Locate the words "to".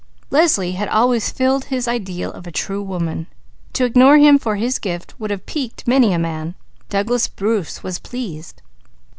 3.73-3.85